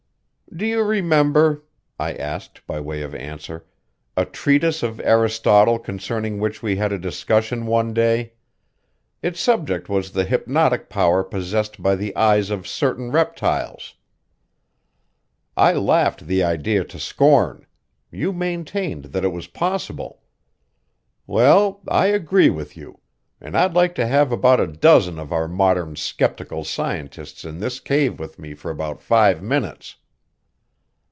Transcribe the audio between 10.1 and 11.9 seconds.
the hypnotic power possessed